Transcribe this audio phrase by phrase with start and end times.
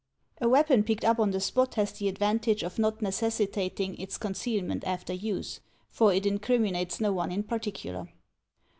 [0.41, 4.83] A weapon picked up on the spot has the advantage of not necessitating its concealment
[4.83, 5.59] after use,
[5.91, 8.07] for it incriminates no one in particular.